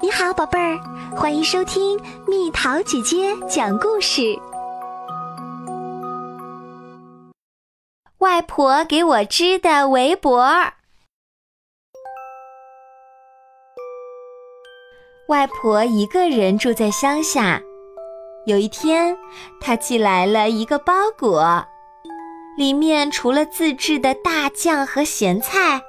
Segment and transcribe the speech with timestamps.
[0.00, 0.78] 你好，宝贝儿，
[1.16, 4.38] 欢迎收听蜜桃姐姐讲故事。
[8.18, 10.46] 外婆给我织的围脖。
[15.26, 17.60] 外婆一个人住在乡下，
[18.46, 19.16] 有一天，
[19.60, 21.66] 她寄来了一个包裹，
[22.56, 25.82] 里面除了自制的大酱和咸菜，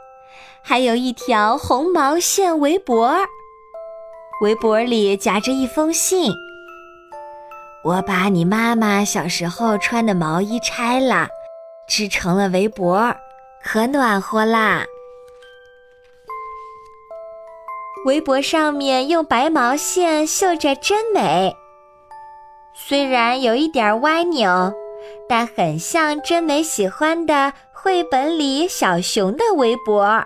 [0.63, 3.15] 还有一条红毛线围脖。
[4.41, 6.31] 围脖里夹着一封信。
[7.83, 11.27] 我把你妈妈小时候穿的毛衣拆了，
[11.87, 13.13] 织成了围脖，
[13.63, 14.85] 可暖和啦。
[18.05, 21.53] 围脖上面用白毛线绣着真美，
[22.73, 24.73] 虽然有一点歪扭，
[25.27, 30.23] 但很像真美喜欢的绘本里小熊的围脖，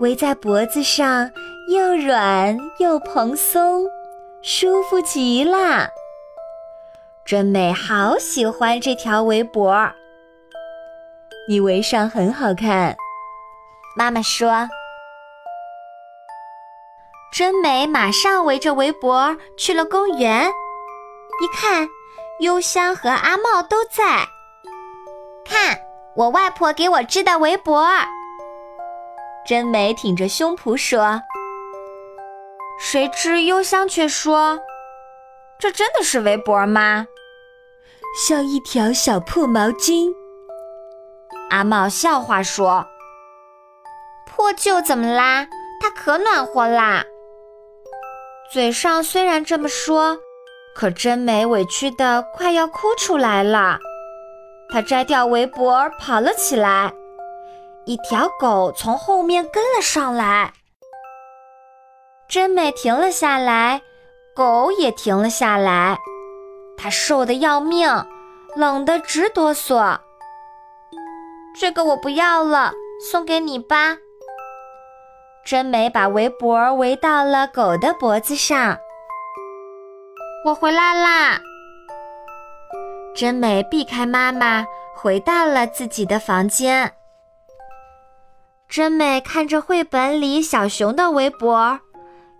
[0.00, 1.30] 围在脖子上。
[1.70, 3.86] 又软又蓬松，
[4.42, 5.88] 舒服极了。
[7.24, 9.72] 真美，好喜欢这条围脖。
[11.48, 12.96] 你围上很好看，
[13.96, 14.68] 妈妈说。
[17.32, 21.88] 真美马上围着围脖去了公园，一看，
[22.40, 24.26] 幽香和阿茂都在。
[25.44, 25.80] 看，
[26.16, 27.86] 我外婆给我织的围脖。
[29.46, 31.22] 真美挺着胸脯说。
[32.82, 34.58] 谁知幽香却说
[35.60, 37.06] ：“这真的是围脖吗？
[38.26, 40.10] 像一条小破毛巾。”
[41.50, 42.86] 阿茂笑话说
[44.26, 45.46] ：“破旧怎么啦？
[45.80, 47.04] 它可暖和啦。”
[48.50, 50.16] 嘴上虽然这么说，
[50.74, 53.78] 可真美委屈的快要哭出来了。
[54.72, 56.94] 他摘掉围脖跑了起来，
[57.84, 60.54] 一条狗从后面跟了上来。
[62.30, 63.82] 真美停了下来，
[64.36, 65.98] 狗也停了下来。
[66.76, 67.88] 它瘦得要命，
[68.54, 69.98] 冷得直哆嗦。
[71.58, 72.72] 这个我不要了，
[73.10, 73.96] 送给你吧。
[75.44, 78.78] 真美把围脖围到了狗的脖子上。
[80.44, 81.40] 我回来啦。
[83.12, 84.64] 真美避开妈妈，
[84.94, 86.92] 回到了自己的房间。
[88.68, 91.80] 真美看着绘本里小熊的围脖。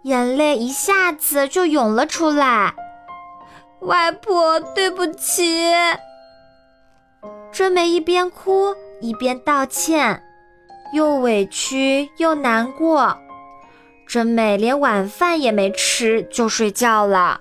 [0.02, 2.74] 眼泪一下子就涌了出来，
[3.80, 5.62] 外婆，对不起。
[7.52, 10.22] 真美一边哭一边道歉，
[10.94, 13.18] 又委屈又难过。
[14.06, 17.38] 真美连晚饭也没吃就睡觉了。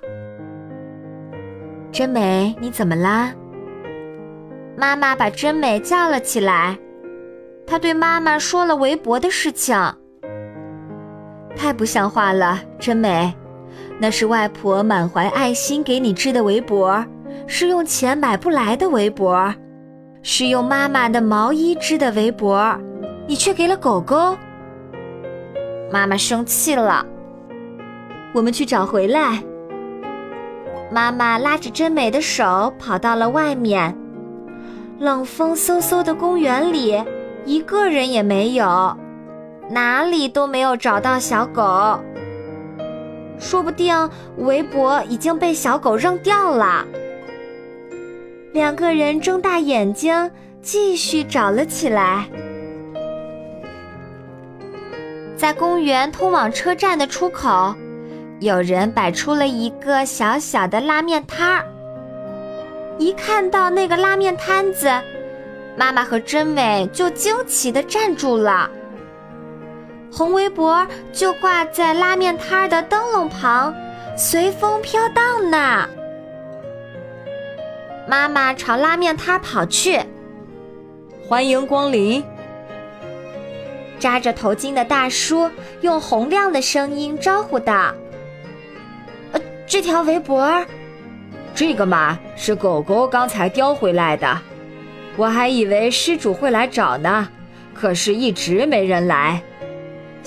[1.91, 3.33] 真美，你怎么啦？
[4.77, 6.77] 妈妈把真美叫了起来，
[7.65, 9.75] 她对妈妈说了围脖的事情。
[11.59, 13.33] 太不像话了，真美！
[13.99, 17.03] 那是外婆满怀爱心给你织的围脖，
[17.47, 19.53] 是用钱买不来的围脖，
[20.21, 22.73] 是用妈妈的毛衣织的围脖，
[23.27, 24.37] 你却给了狗狗。
[25.91, 27.05] 妈妈生气了，
[28.33, 29.43] 我们去找回来。
[30.89, 33.93] 妈妈拉着真美的手跑到了外面，
[34.97, 37.03] 冷风嗖嗖的公园里，
[37.43, 38.97] 一个人也没有。
[39.69, 41.99] 哪里都没有找到小狗，
[43.39, 46.83] 说不定围脖已经被小狗扔掉了。
[48.51, 52.27] 两个人睁大眼睛继续找了起来，
[55.37, 57.75] 在公园通往车站的出口，
[58.39, 61.65] 有人摆出了一个小小的拉面摊儿。
[62.97, 64.89] 一看到那个拉面摊子，
[65.77, 68.69] 妈妈和真美就惊奇地站住了。
[70.11, 73.73] 红围脖就挂在拉面摊儿的灯笼旁，
[74.17, 75.87] 随风飘荡呢。
[78.07, 79.99] 妈妈朝拉面摊跑去，
[81.27, 82.23] 欢迎光临。
[83.99, 85.49] 扎着头巾的大叔
[85.81, 87.93] 用洪亮的声音招呼道
[89.33, 90.65] ：“呃，这条围脖，
[91.53, 94.39] 这个嘛是狗狗刚才叼回来的，
[95.17, 97.27] 我还以为失主会来找呢，
[97.73, 99.41] 可是一直没人来。”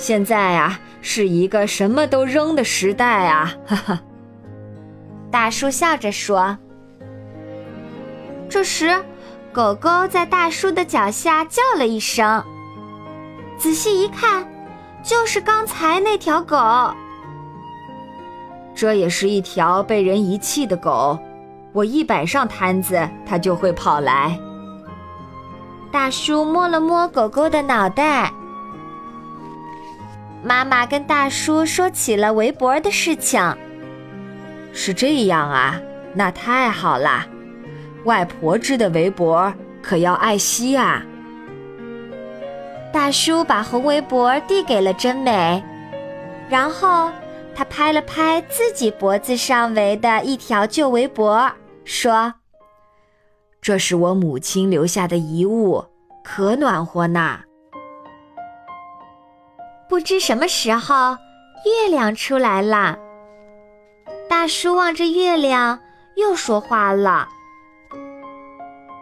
[0.03, 3.53] 现在啊，是一个什么都扔的时代啊！
[3.65, 4.01] 哈哈，
[5.31, 6.57] 大叔笑着说。
[8.49, 9.01] 这时，
[9.53, 12.43] 狗狗在大叔的脚下叫了一声，
[13.57, 14.45] 仔细一看，
[15.01, 16.57] 就是刚才那条狗。
[18.75, 21.17] 这也是一条被人遗弃的狗，
[21.71, 24.37] 我一摆上摊子，它就会跑来。
[25.93, 28.29] 大叔摸了摸狗狗的脑袋。
[30.43, 33.41] 妈妈跟大叔说起了围脖的事情。
[34.73, 35.79] 是这样啊，
[36.13, 37.25] 那太好了。
[38.05, 41.01] 外婆织的围脖可要爱惜啊。
[42.91, 45.63] 大叔把红围脖递给了真美，
[46.49, 47.09] 然后
[47.55, 51.49] 他拍了拍自己脖子上围的一条旧围脖，
[51.85, 52.33] 说
[53.61, 55.85] ：“这是我母亲留下的遗物，
[56.23, 57.39] 可暖和呢。”
[59.93, 61.15] 不知什么时候，
[61.65, 62.97] 月亮出来了。
[64.27, 65.79] 大叔望着月亮，
[66.15, 67.29] 又说话了：“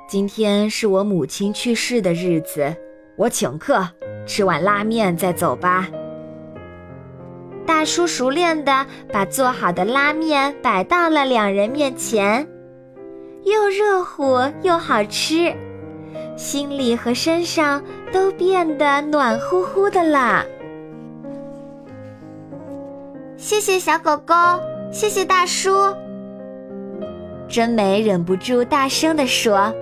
[0.06, 2.76] 今天是我母亲去世的日子。”
[3.16, 3.88] 我请客，
[4.28, 5.88] 吃碗拉面再走吧。
[7.66, 12.46] 大叔熟练地把做好的拉面摆到了两人面前，
[13.46, 15.56] 又热乎又好吃，
[16.36, 20.46] 心里和身上都变得暖乎乎的了。
[23.52, 24.34] 谢谢小狗狗，
[24.94, 25.94] 谢谢大叔。
[27.50, 29.76] 真美忍不住大声地说。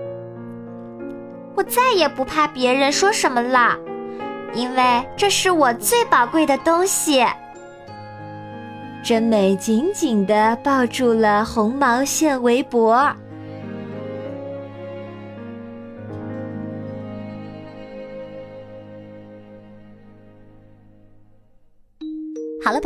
[1.53, 3.77] 我再也不怕别人说什么了，
[4.55, 7.23] 因为这是我最宝贵的东西。
[9.03, 13.07] 真美紧紧地抱住了红毛线围脖。